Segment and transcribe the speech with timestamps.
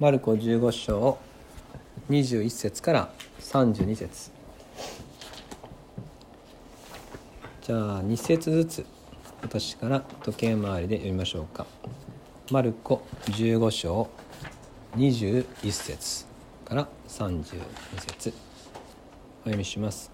[0.00, 1.18] マルコ15章
[2.10, 4.32] 21節から32節。
[7.62, 8.86] じゃあ2節ずつ
[9.40, 11.64] 私から時計回りで読みましょうか。
[12.50, 14.10] マルコ15章
[14.96, 16.26] 21節
[16.64, 17.62] から32
[17.96, 18.30] 節。
[18.30, 20.10] お読みします。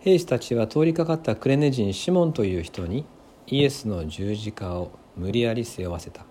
[0.00, 3.06] 兵士たちは通りかかったクレネ人シモンという人に
[3.46, 6.26] イエスの十字架を無理やり背負わせた。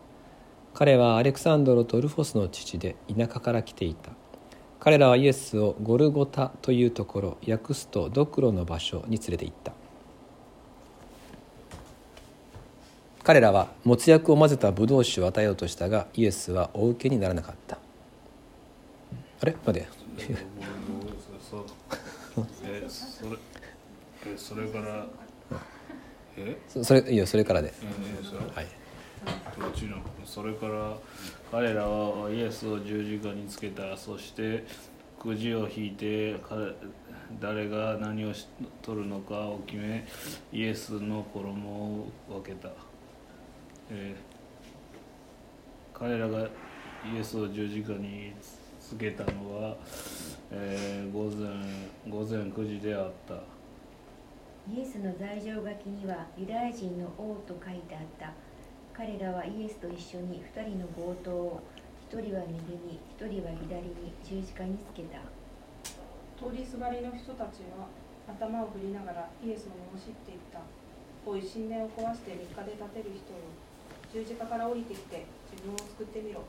[0.78, 4.12] 彼はアレクサンドロとルフォスの父で田舎から来ていた。
[4.80, 9.74] 彼らはイエスをゴルゴタというところ訳すとドクロの場所に連れて行った。
[13.24, 17.80] 彼らはもつ薬を混ぜたブドウ酒を与えようとしたがイエスはお受けにならなかった。
[19.42, 19.56] あれ？
[19.66, 19.88] 待て。
[22.64, 23.38] えそれ
[24.28, 25.08] えそれから？
[26.38, 27.74] え そそれいいよそれからで。
[28.54, 28.87] はい
[29.60, 30.96] どっちのそれから
[31.52, 34.66] 彼らはイエスを十字架につけたそして
[35.20, 36.36] くじを引いて
[37.42, 38.34] 誰が何を
[38.82, 40.06] 取るのかを決め
[40.54, 42.70] イエスの衣を分けた、
[43.90, 44.38] えー
[46.00, 46.48] 彼らが
[47.12, 48.32] イエスを十字架に
[48.80, 49.76] つけたのは、
[50.52, 51.48] えー午前
[52.08, 53.34] 午前9時であった。
[54.72, 58.32] イエスの罪状書きにはユダヤ人の王と書いてあった。
[58.98, 61.62] 彼らはイエスと一緒に2人の強盗を
[62.10, 65.22] 1人は右に1人は左に十字架につけた
[66.34, 67.86] 通りすがりの人たちは
[68.26, 70.62] 頭を振りながらイエスを罵っていった。
[71.26, 73.42] おい、神殿を壊して3日で建てる人よ。
[74.14, 76.46] 十字架から降りてきて自分を救ってみろ。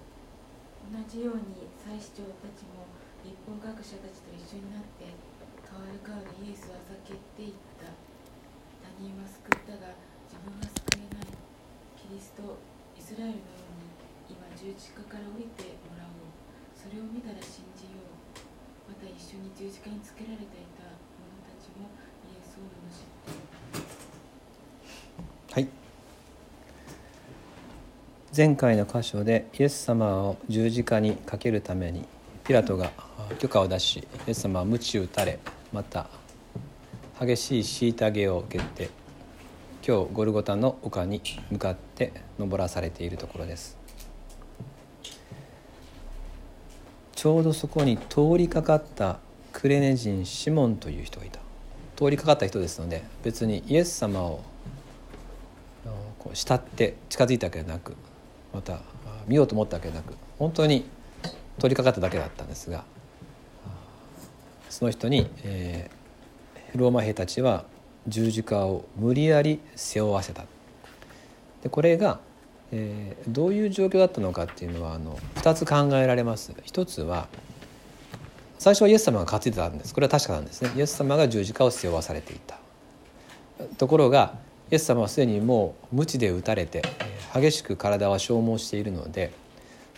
[0.88, 2.88] 同じように祭司長たちも
[3.24, 5.04] 立法学者たちと一緒になって
[5.64, 7.92] 代わる代わるイエスは避けていった
[8.80, 9.92] 他人は救ったが
[10.24, 11.28] 自分は救えない
[11.98, 12.56] キリスト
[12.96, 13.40] イスラエルのよ
[14.28, 16.28] うに今十字架から降りてもらおう
[16.76, 21.88] それを見たら信じようまた一緒に十字架につけられていた者たちも
[22.28, 23.00] イエスを罵
[25.40, 25.68] ってはい。
[28.36, 32.04] 前回の箇所でイエス様を十字架にかけるために
[32.44, 32.92] ピラトが
[33.38, 35.38] 許可を出しイエス様は鞭打たれ
[35.72, 36.10] また
[37.18, 38.97] 激しい虐げを受けて
[39.88, 43.78] 今日ゴルゴタの丘に向かって登らされているところです。
[47.14, 49.18] ちょうどそこに通りかかった
[49.54, 51.40] クレネ人シモンという人がいた。
[51.96, 54.42] 通りかかった人ですので別にイエス様を
[56.18, 57.96] こう慕って近づいたわけではなく
[58.52, 58.82] また
[59.26, 60.84] 見ようと思ったわけではなく本当に
[61.58, 62.84] 通りかかっただけだったんですが
[64.68, 65.98] その人に、えー
[66.74, 67.64] ローマ兵たちは
[68.06, 70.44] 十字架を無理やり背負わせた。
[71.62, 72.20] でこれが、
[72.72, 76.54] えーどういう状況だったのかっていうのはあの2つ考えられます。
[76.64, 77.28] 一つは
[78.58, 79.94] 最初はイエス様が担いでたんです。
[79.94, 80.70] これは確かなんですね。
[80.76, 82.58] イエス様が十字架を背負わされていた。
[83.76, 84.34] ところが
[84.70, 86.82] イエス様はすでにもう鞭で打たれて
[87.34, 89.32] 激しく体は消耗しているので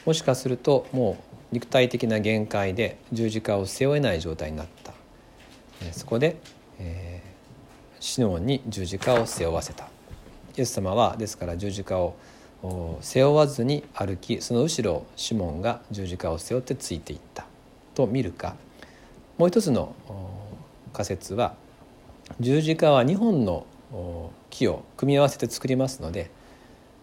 [0.07, 1.19] もしかするとも
[1.53, 4.93] う肉体的な限界で十字架を背負えない状態になった。
[5.83, 6.37] えーそこで、
[6.79, 7.20] えー
[8.01, 9.85] シノンに十字架を背負わせた。
[10.57, 12.17] イエス様はですから十字架を
[13.01, 17.47] 背負わずに歩きその後ろをシモンが十字架を背負ってついていった。
[17.95, 18.57] と見るか。
[19.39, 19.95] もう一つの
[20.93, 21.55] 仮説は
[22.41, 23.67] 十字架は2本の
[24.51, 26.31] 木を組み合わせて作りますので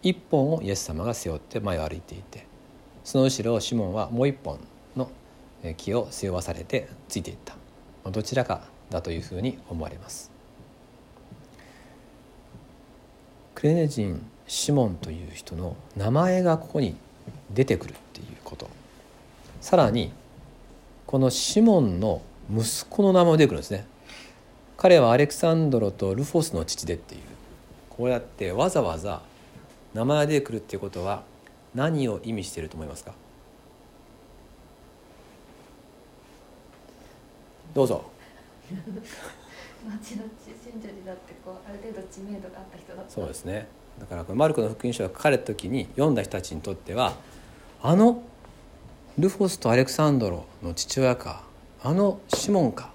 [0.02, 2.46] 1本をイエス様が背負って前を歩いていて
[3.04, 4.60] その後ろをシモンはもう1本
[4.96, 5.10] の
[5.76, 7.56] 木を背負わされてついていった。
[8.10, 10.37] どちらかだというふうに思われます。
[13.58, 16.94] クレネ人シモンという人の名前がここに
[17.50, 18.70] 出てくるっていうこと。
[19.60, 20.12] さらに
[21.08, 23.84] このシモンの息子の名前も出てくるんですね。
[24.76, 27.20] 彼はアレクサンドロとルフォスの父でっていう。
[27.90, 29.22] こうやってわざわざ
[29.92, 31.24] 名前が出てくるっていうことは
[31.74, 33.12] 何を意味していると思いますか？
[37.74, 38.04] どうぞ。
[39.86, 43.10] 後々信者になってこうある程度知名度があった人だった。
[43.10, 43.68] そうですね。
[44.00, 47.14] だからこれマルコの福音書が書かれた時に読んだ人たちにとっては
[47.82, 48.22] あの
[49.18, 51.42] ルフォスとアレクサンドロの父親か
[51.82, 52.92] あのシモンか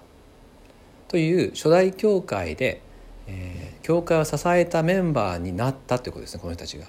[1.08, 2.80] という初代教会で、
[3.26, 6.86] えー教会を支えたメンバーになったということですねこの人たちが。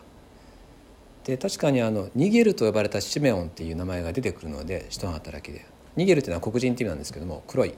[1.26, 5.66] で確かにあのニゲルと呼ばれたシメオンっていう名前が出てくるので使徒の働きで。
[5.98, 7.74] ニゲルというのは黒人っていう意味なんですけども黒い、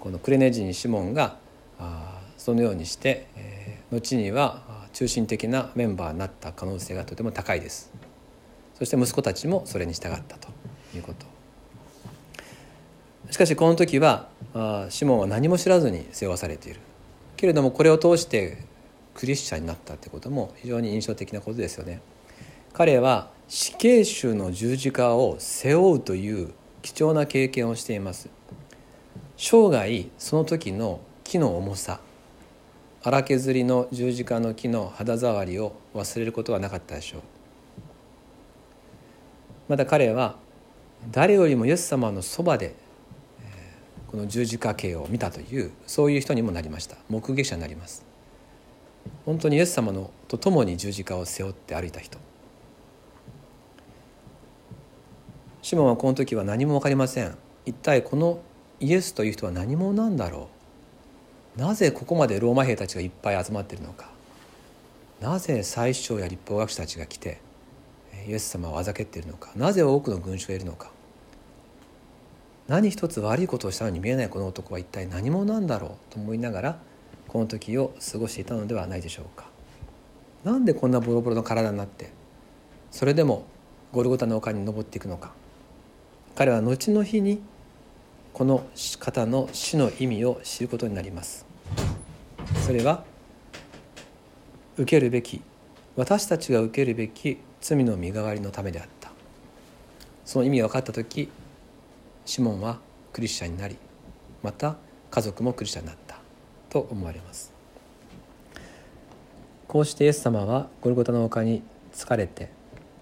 [0.00, 1.36] このクレネ人シモンが
[1.78, 7.90] あーそのようにして、え後には中心的なメンバーになった可能性がとても高いです。
[8.78, 10.48] そして息子たちもそれに従ったと
[10.94, 11.26] いうこと。
[13.30, 14.28] しかしこの時は
[14.90, 16.80] シモンは何も知らずに背負わされている。
[17.36, 18.58] けれどもこれを通して
[19.14, 22.00] クリスチャンになったってことも非常に印象的なことですよね。
[22.72, 26.52] 彼は死刑囚の十字架を背負うという
[26.82, 28.28] 貴重な経験をしています。
[29.36, 32.00] 生涯その時の木の重さ
[33.02, 37.20] 荒削りの十字架の木の肌触りを忘れることはなかったでしょう。
[39.68, 40.36] また彼は
[41.10, 42.74] 誰よりもイエス様のそばで
[44.06, 46.96] この十字架形を見たというそういう人にもなりました。
[47.10, 48.06] 目撃者になります。
[49.26, 52.18] 本当にイエス様のと共に十字架を背負って歩いた人。
[55.60, 57.36] シモンはこの時は何も分かりません。
[57.66, 58.40] 一体この
[58.84, 60.50] イエスという人は何者なんだろ
[61.56, 61.60] う？
[61.60, 64.10] なぜここまでローマ兵たちがいっぱい集まってるのか？
[65.22, 67.40] なぜ最首長や立法学者たちが来て
[68.28, 69.52] イエス様をあざけっているのか？
[69.56, 70.90] なぜ多くの群衆がいるのか？
[72.68, 76.12] 何一つ悪いことをしたのに見えないこの男は一体何者なんだろう？
[76.12, 76.78] と思いながら
[77.26, 79.46] この時を過ごしていたのではないでしょうか。
[80.44, 82.10] なんでこんなボロボロの体になって
[82.90, 83.46] それでも
[83.92, 85.32] ゴルゴタの丘に登っていくのか。
[86.34, 87.40] 彼は後の日に
[88.34, 88.66] この
[88.98, 91.46] 方の死の意味を知ることになります。
[92.66, 93.04] それは
[94.76, 95.40] 受けるべき
[95.94, 99.12] 私たちが受けるべき罪の身代わりのためであった。
[100.24, 101.30] その意味が分かった時
[102.26, 102.80] シモンは
[103.12, 103.76] クリスチャンになり
[104.42, 104.76] また
[105.12, 106.18] 家族もクリスチャンになった。
[106.70, 107.52] と思われます。
[109.68, 112.50] こうしてイエス様はゴルゴタの丘に疲れて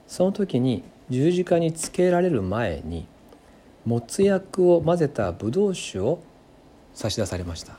[0.06, 3.06] その時に十字架につけられる前に
[3.84, 6.20] もつ薬を混ぜたブドウ酒を
[6.94, 7.76] 差し出されました。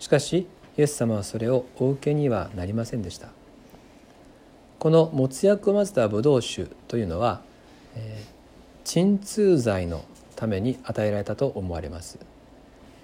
[0.00, 3.28] しかしイエス様はそれをお受けにはなりませんでした。
[4.84, 7.40] このもつ薬を混ぜたブドウ酒というのは、
[7.94, 8.26] えー、
[8.84, 10.04] 鎮痛剤の
[10.36, 12.18] ために与えられたと思われます、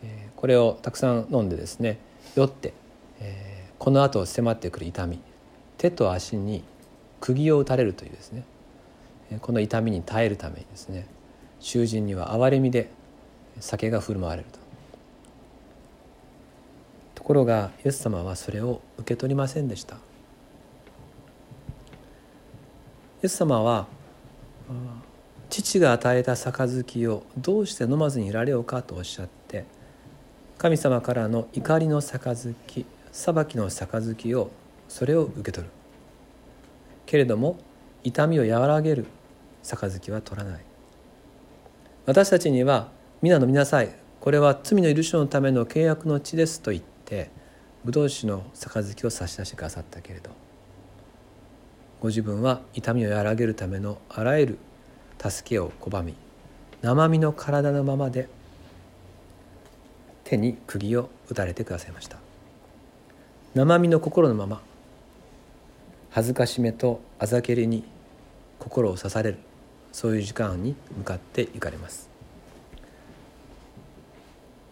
[0.02, 1.99] えー、これをたくさん飲んでですね
[2.34, 2.75] 酔って、
[3.20, 5.20] えー、この後迫ってくる痛み
[5.78, 6.62] 手と足に
[7.20, 8.44] 釘を打たれるというですね
[9.40, 11.06] この痛みに耐えるためにですね
[11.60, 12.90] 囚人には憐れみで
[13.60, 14.58] 酒が振る舞われると。
[17.14, 19.96] ところがイエス様はそれを受け取りませんでした。
[19.96, 19.98] イ
[23.22, 23.86] エス様は
[25.50, 29.64] 父が与えた杯をどうして飲まずにいられようかとおっしゃって
[30.58, 32.54] 神様からの怒りの杯
[33.12, 34.50] 裁きの杯を
[34.88, 35.72] それを受け取る。
[37.04, 37.58] けれども
[38.02, 39.06] 痛みを和らげる
[39.62, 40.69] 杯は取らない。
[42.10, 42.88] 私たちには
[43.22, 47.30] 皆飲みなさいこれは罪の許しのための契約の地ですと言って
[47.84, 50.30] ブドウ酒の杯を差し出してくださったけれど
[52.00, 54.58] ご自分は痛みを和らげるためのあらゆる
[55.24, 56.16] 助けを拒み
[56.82, 58.28] 生身の体のままで
[60.24, 62.16] 手に釘を打たれてくださいました。
[63.54, 64.62] 生身の心のまま
[66.10, 67.84] 恥ずかしめとあざけりに
[68.58, 69.50] 心を刺される。
[69.92, 72.08] そういう時間に向かって行かれます。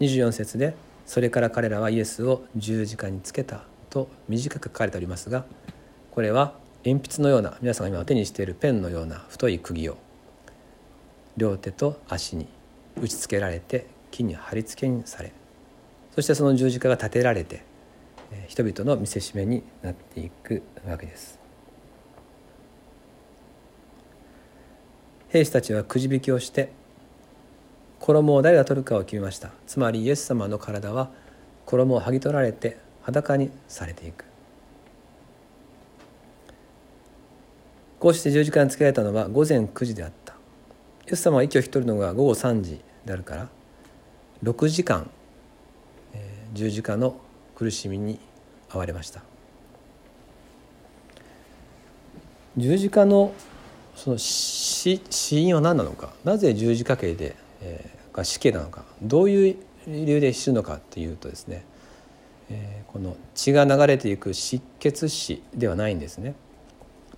[0.00, 0.74] 24節で
[1.06, 5.44] 「それから彼らはイエスを十字架につけた」と短く書かれておりますが
[6.10, 6.54] これは
[6.84, 9.96] 鉛筆のような皆さんが今手にしているペンのような太い釘を
[11.36, 12.46] 両手と足に
[13.00, 15.32] 打ちつけられて木に貼り付けにされ
[16.14, 17.62] そしてその十字架が立てられて
[18.46, 21.37] 人々の見せしめになっていくわけです。
[25.28, 26.70] 兵士たちはくじ引きをして
[28.00, 29.50] 衣を誰が取るかを決めました。
[29.66, 31.10] つまりイエス様の体は
[31.66, 34.24] 衣を剥ぎ取られて裸にされていく。
[37.98, 40.34] こうして十字架につけられたのは午前9時であった。
[41.06, 43.48] イエス様は息を引き取るのが午後3時であるから
[44.44, 45.10] 6時間、
[46.14, 47.18] えー、十字架の
[47.54, 48.20] 苦しみに
[48.70, 49.22] 遭われました。
[52.56, 53.32] 十字架の
[53.98, 55.00] その死
[55.32, 56.12] 因は何なのか。
[56.24, 58.84] なぜ十字架刑で、えー、が死刑なのか。
[59.02, 59.56] どういう
[59.88, 61.64] 理由で死ぬのかっていうとですね、
[62.48, 66.34] えー、この血が流れていく失血死ではないんですね。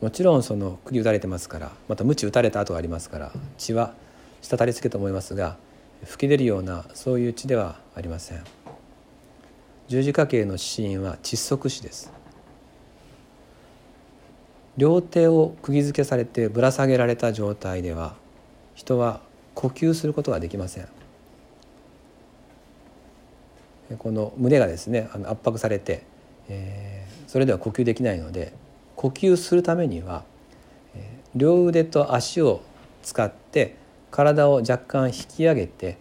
[0.00, 3.92] もちろんその釘打たれてますからまた鞭打たれた跡がありますから血は
[4.40, 5.58] 滴りつけと思いますが
[6.06, 8.42] 吹き出るようなそういう血ではありません。
[9.88, 12.20] 十字架刑の死因は窒息死です。
[14.80, 18.14] 両手を釘付けされてぶら下げられた状態では
[18.75, 19.20] 人は
[19.54, 20.88] 呼吸することができません
[23.99, 26.04] この胸がですね圧迫されて、
[26.49, 28.54] えー、それでは呼吸できないので
[28.96, 30.25] 呼吸するためには、
[30.94, 32.62] えー、両腕と足を
[33.02, 33.76] 使って
[34.10, 35.96] 体を若干引き上げて、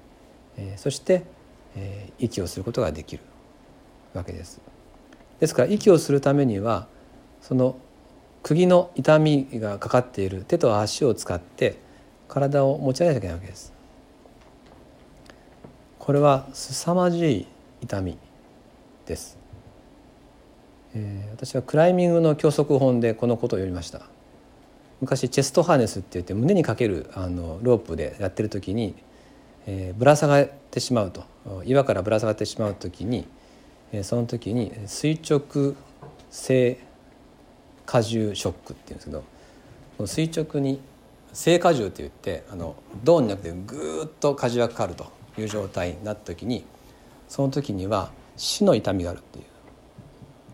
[0.58, 1.26] えそして、
[1.76, 3.24] え息をすることができる
[4.16, 4.60] わけです。
[5.40, 6.88] ですから息をするためには
[7.40, 7.78] その
[8.50, 11.78] 釘の痛みがかかっている手と足を使って
[12.28, 13.72] 体を持ち上げなきゃいけないわけです。
[16.00, 17.48] これは凄まじい
[17.82, 18.18] 痛み
[19.06, 19.38] です。
[20.96, 24.02] えー、私はクライミングの教則本でこのことを読みました。
[25.00, 28.96] 昔チェストハーネスって言って胸にかけるあのロープでやってる時に、
[29.68, 31.24] えー、ぶら下がってしまうと
[31.66, 33.28] 岩からぶら下がってしまう時に、
[33.92, 35.76] えー、その時に垂直
[36.32, 36.80] 性
[37.92, 40.80] 荷重ショックっていうんですけど垂直に
[41.34, 46.66] 正荷重って言ってあの銅になくてぐーっと荷重がかかるという状態になった時に
[47.28, 49.46] その時には死の痛みがあるっていう。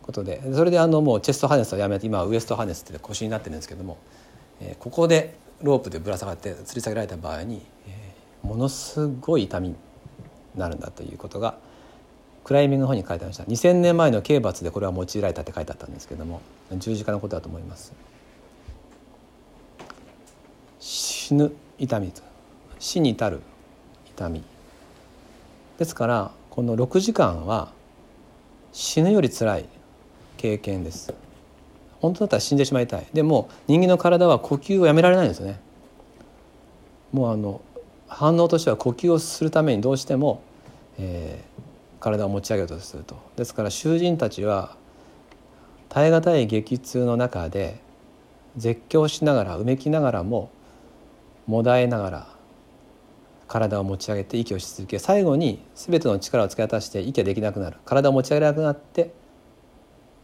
[0.06, 3.98] ことでそれであのもうチェストハネスをやめて今はウエストハネスって腰になってるんですけども、
[4.62, 8.14] え、ここでロープでぶら下がって吊り下げられた場合に、え、
[8.44, 9.76] ものすごい痛みに
[10.56, 11.58] なるんだということが
[12.46, 13.44] クライミングの方に書いてありました。
[13.44, 16.42] 2000年前の刑罰でこれは用いられたって書いてあったんですけども
[16.78, 17.92] 十字架のことだと思います。
[20.80, 22.14] 死ぬ痛み
[22.78, 23.42] 死に至る
[24.16, 24.44] 痛み。
[25.80, 27.72] ですからこの6時間は
[28.72, 29.66] 死ぬより辛い
[30.38, 31.16] 経験です。
[32.00, 33.08] 本当だったら死んでしまいたい。
[33.12, 35.60] でも人間の体は呼吸をやめられないんですよね。
[37.12, 37.62] もうあの
[38.08, 40.44] 反応としては呼吸をするためにどうしても、
[41.00, 41.62] えー、
[42.00, 43.16] 体を持ち上げようとすると。
[43.36, 44.76] ですから囚人たちは
[45.90, 47.80] 耐え難い激痛の中で
[48.58, 50.50] 絶叫しながらうめきながらも
[51.48, 52.28] もだえながら
[53.48, 57.78] 体を持ち上げて息をし続け最後に全ての力を使い果たして息ができなくなる。
[57.86, 59.14] 体を持ち上げなくなって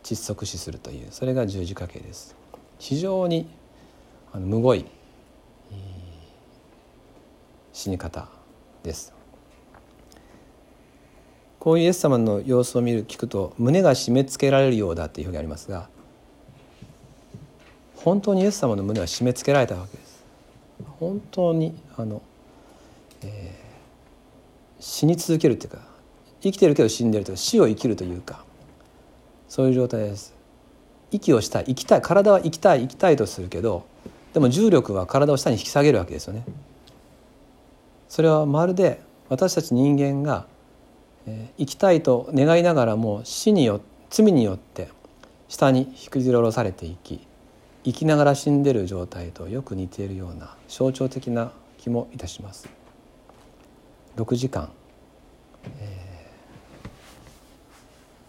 [0.03, 2.35] 窒息死するというそれが十字架形です。
[2.79, 3.47] 非常に
[4.33, 4.85] あのむごい
[7.73, 8.27] 死に方
[8.83, 9.20] です。
[11.61, 15.89] こういうイエス様の様子を見る聞くと胸が締め付けられるようだっていう表現ありますが
[17.97, 20.23] 本当にイエス様の胸は締め付けられたわけです。
[20.99, 22.23] 本当にあの、
[23.21, 25.83] えー、死に続けるっていうか
[26.41, 28.43] 生きてるけど死んでるというか死を生きるというか
[29.47, 30.33] そういう状態です。
[31.11, 33.85] 息をしたい生きたい体は生きたい生きたいとするけど
[34.33, 36.43] でも重力は体を下に引き下げるわけですよね。
[38.09, 38.99] それはまるで
[39.29, 40.47] 私たち人間が
[41.57, 44.89] 生きたいと願いながらも死によ罪によって
[45.47, 47.25] 下に引きずり下ろされていき
[47.83, 52.69] 生きながら死んでる状態とよく似ているような象徴的な気もいたします。
[54.17, 54.69] 6時間、
[55.79, 56.27] え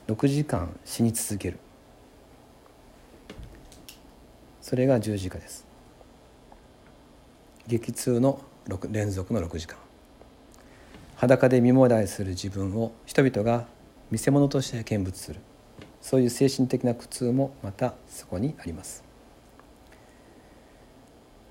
[0.06, 1.58] ー、6時間死に続ける。
[4.62, 5.66] それが十字架です。
[7.66, 8.40] 激痛の
[8.90, 9.81] 連続の6時間。
[11.22, 13.68] 裸で見もだえする自分を人々が
[14.10, 15.38] 見せ物として見物する。
[16.00, 19.04] そういう精神的な苦痛もまたそこにあります。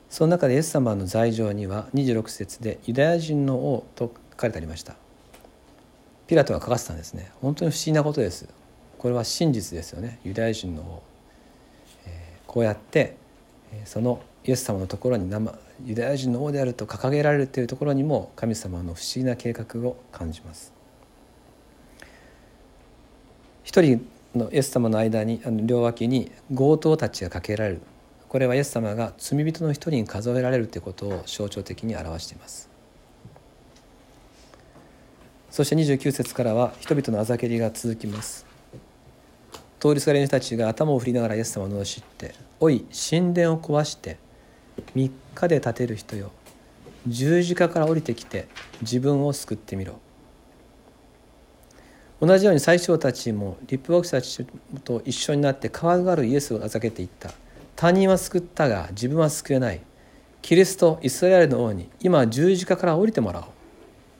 [0.09, 4.97] その中でイエス様の罪状には26節で「ユダヤ人の王」と書かれてありました。
[6.27, 7.31] ピラトが書かせたんですね。
[7.39, 8.49] 本当に不思議なことです。
[8.97, 10.19] これは真実ですよね。
[10.25, 11.03] ユダヤ人の王、
[12.07, 13.15] えー、こうやって
[13.85, 20.73] そのイエス様のところに生ユダヤ人の王であると掲げられるというところにも神様の不思議な計画を感じます。
[23.63, 27.81] 一人のイエス様の間にあの両脇に強盗たちがかけられる。
[28.27, 32.69] これはイエス様が罪人の一人に数えられるということを象徴的に表しています。
[35.49, 38.45] そして29節からは人々のあざけりが続きます。
[39.81, 44.17] 通りすがりの人たちが頭を振りながらイエス様を罵って「おい神殿を壊して
[44.95, 46.31] 3日で建てる人よ。
[47.07, 48.47] 十字架から降りてきて
[48.81, 49.99] 自分を救ってみろ。
[52.21, 54.45] 同じように最初たちも立法学者たち
[54.83, 57.31] と一緒になって可愛がるイエスをあざけていった。
[57.75, 59.81] 他人は救ったが自分は救えない。
[60.43, 63.45] キリストイスラエルの王に今十字架から降りてもらおう。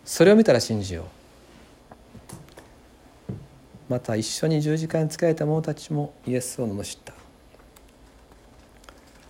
[0.03, 1.05] それを見たら信じよう。
[3.87, 7.13] また一緒に十字架に仕えた者たちもイエスを罵った。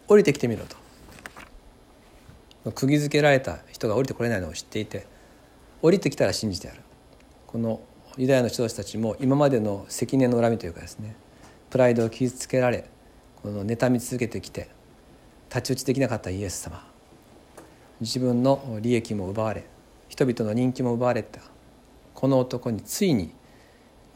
[0.08, 0.81] 降りてきてみろと。
[2.70, 5.08] 釘付けられた人が降りてこれないのを知っていて
[5.82, 6.82] 降りてきたら信じてやる。
[7.48, 7.82] この
[8.18, 11.16] ユダヤの人たちも今までの積年の恨みというかですね
[11.70, 12.90] プライドを傷つけられ
[13.42, 14.70] この妬み続けてきて
[15.50, 16.86] 太刀打ちできなかったイエス様
[18.00, 19.66] 自分の利益も奪われ
[20.10, 21.42] 人々の人気も奪われた
[22.14, 23.34] この男についに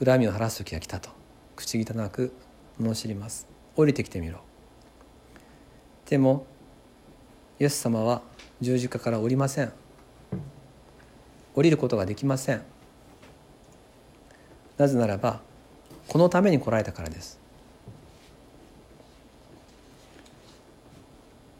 [0.03, 1.09] 恨みを晴らす時が来たと
[1.55, 2.33] 口汚く
[2.81, 3.47] 罵ります。
[3.75, 4.39] 降りてきてみろ。
[6.09, 6.45] でも
[7.59, 8.21] イエス様は
[8.61, 9.73] 十字架から降りません。
[11.53, 12.61] 降りることができません。
[14.77, 15.41] なぜならば
[16.07, 17.39] このために来られたからです。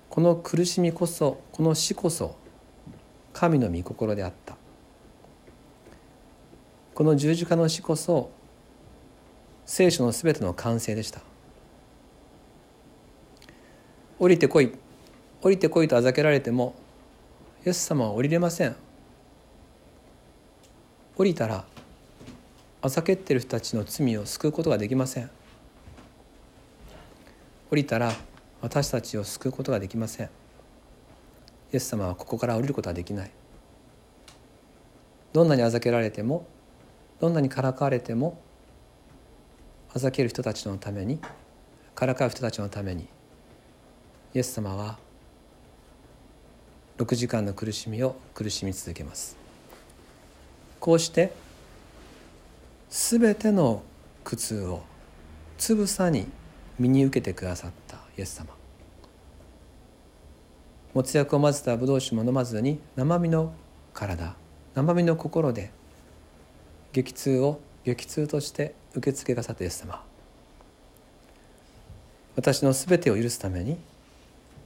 [0.10, 2.36] この苦しみこそこの死こそ
[3.34, 4.56] 神の御心であった。
[6.94, 8.32] この十字架の死こそ
[9.66, 11.20] 聖書のすべての完成でした。
[14.18, 14.72] 降りてこい。
[15.42, 16.74] 降りてこいとあざけられても
[17.66, 18.76] イエス様は降りれません。
[21.16, 21.66] 降りたら
[22.82, 25.32] あざけってる人たちの罪を救うことができません。
[27.72, 28.14] 降りたら
[28.62, 30.28] 私たちを救うことができません。
[30.28, 30.30] イ
[31.74, 33.32] エス様はここから降りることはできない。
[35.34, 36.46] どんなにあざけられても
[37.20, 38.40] どんなにからかわれても
[39.92, 41.20] あざける人たちのために
[41.96, 43.08] からかう人たちのために
[44.36, 45.00] イエス様は
[46.98, 49.36] 6時間の苦しみを苦しみ続けます。
[50.80, 51.34] こうして
[52.90, 53.84] 全ての
[54.24, 54.84] 苦痛を
[55.58, 56.28] つぶさに
[56.80, 58.54] 身に受けてくださったイエス様。
[60.94, 63.54] もつ薬を混ぜたブドウ酒も飲まずに生身の
[63.94, 64.36] 体
[64.76, 65.72] 生身の心で
[66.94, 70.02] 激痛を激痛として受け付けがさったイエス様。
[72.38, 73.78] 私の全てを許すために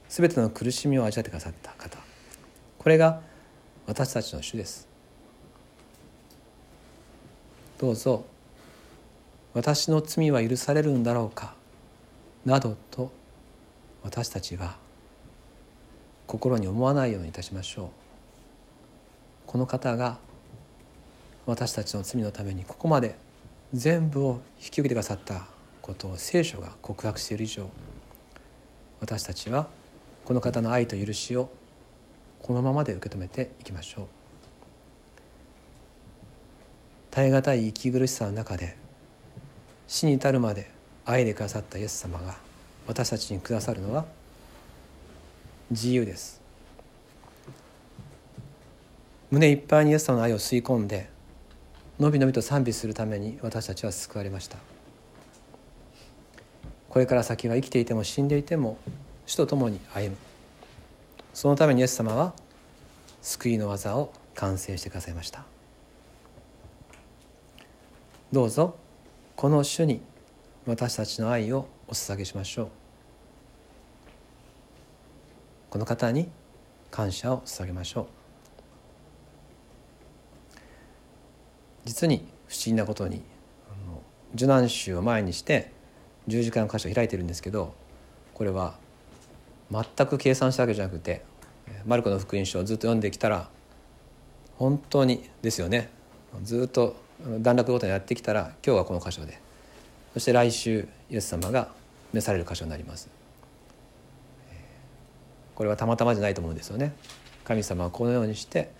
[0.08, 2.09] 全ての苦しみを味わってくださった方。
[2.80, 3.20] これが
[3.86, 4.88] 私たちの主です。
[7.78, 8.24] どうぞ
[9.52, 11.54] 私の罪は許されるんだろうか
[12.46, 13.12] などと
[14.02, 14.76] 私たちが
[16.26, 17.88] 心に思わないようにいたしましょう。
[19.46, 20.16] この方が
[21.44, 23.14] 私たちの罪のためにここまで
[23.74, 25.48] 全部を引き受けてくださった
[25.82, 27.68] ことを聖書が告白している以上
[29.00, 29.68] 私たちは
[30.24, 31.50] この方の愛と許しを
[32.50, 34.06] このままで受け止めていきましょう。
[37.12, 38.76] 耐え難い息苦しさの中で
[39.86, 40.68] 死に至るまで
[41.04, 42.34] 愛でくださったイエス様が
[42.88, 44.04] 私たちにくださるのは
[45.70, 46.40] 自由です。
[49.30, 51.08] 胸いっぱいにイエス様の愛を吸い込んで
[52.00, 54.58] のびのびと賛美するために私たちは救われました。
[56.88, 58.76] これから先は生きていても死んでいても
[59.24, 60.29] 主と共に歩む。
[61.32, 62.34] そのためにイエス様は
[63.22, 65.44] 救いの技を完成してくださいました。
[68.32, 68.76] どうぞ
[69.36, 70.00] この主に
[70.66, 72.68] 私たちの愛をお捧げしましょう。
[75.70, 76.28] この方に
[76.90, 78.06] 感謝を捧げましょう。
[81.84, 83.22] 実に不思議なことに
[84.34, 85.72] 受難週を前にして
[86.26, 87.74] 十字架の箇所を開いてるんですけど
[88.34, 88.78] これは
[89.70, 91.22] 全く計算したわけじゃなくて
[91.86, 93.48] マルコの福音書をずっと読んできたら
[94.58, 95.88] 本当にですよね。
[96.42, 96.96] ずっと
[97.40, 99.40] 段落ごとにやってきたら今日はこの箇所で。
[100.12, 101.68] そして来週イエス様が
[102.12, 103.08] 召される箇所になります。
[105.54, 106.92] これはたまたまじゃないと思うんですよね。
[107.44, 108.70] 神様はこのようにして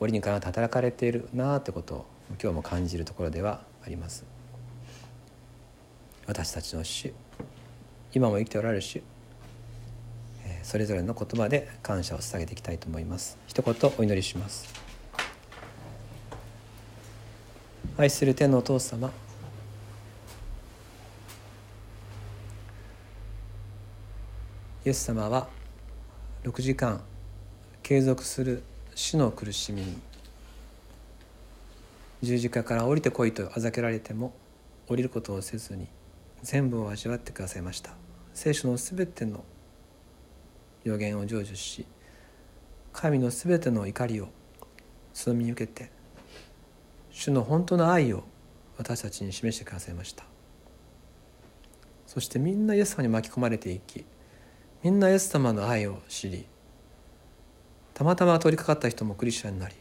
[0.00, 2.06] 折にかなって働かれているなあってことを
[2.42, 4.24] 今日も感じるところではあります。
[6.26, 7.12] 私たちの主
[8.12, 9.02] 今も生きておられる主
[10.64, 13.38] それぞれの言葉で感謝を捧げていきたいと思います。
[13.46, 14.66] 一言お祈りします。
[17.98, 19.12] 愛する天のお父様。
[24.86, 25.48] イエス様は
[26.44, 27.02] 6時間
[27.82, 28.62] 継続する
[28.94, 29.98] 死の苦しみに
[32.22, 34.34] 十字架から降りてこいとあざけられても
[34.88, 35.88] 降りることをせずに
[36.42, 37.92] 全部を味わってくださいました。
[38.32, 39.44] 聖書のすべての
[40.84, 41.86] 予言を成就し
[42.92, 44.28] 神のすべての怒りを
[45.12, 45.90] その身に受けて
[47.10, 48.24] 主の本当の愛を
[48.76, 50.24] 私たちに示してくださいました。
[52.06, 54.04] そしてみんなイエス様に巻き込まれていき
[54.82, 56.46] みんなイエス様の愛を知り
[57.92, 59.74] たまたま通りかかった人もクリスチャンになり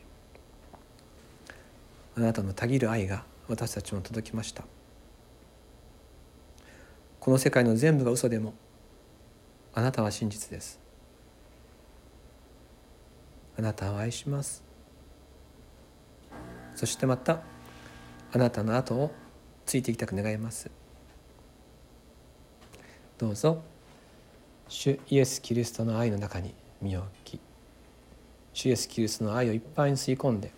[2.15, 4.63] あなたのたぎる愛が私たちも届きました。
[7.19, 8.53] この世界の全部が嘘でも
[9.73, 10.82] あなたは真実です。
[13.57, 14.63] あなたを愛します。
[16.75, 17.41] そしてまた
[18.31, 19.11] あなたの後を
[19.65, 20.71] ついていきたく願います。
[23.17, 23.61] どうぞ
[24.67, 27.39] 主イエス・キリストの愛の中に身を置き
[28.53, 30.51] 主イエス・キリストの愛をいっぱいに吸い込んで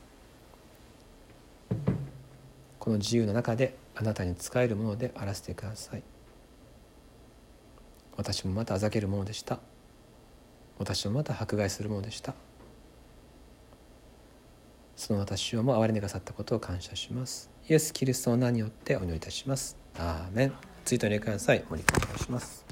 [2.79, 6.03] この自由の中であなたに仕えるものであらせてください。
[8.15, 9.59] 私もまたあざけるものでした。
[10.77, 12.35] 私をまた迫害するものでした。
[14.95, 17.49] その私をも憐れんでくださったことを感謝します。
[17.67, 19.77] イエス・キリストの名によってお祈りいたします。
[19.97, 20.53] アーメン。
[20.83, 21.63] ツイートにください。
[21.69, 22.64] 森君お願いします。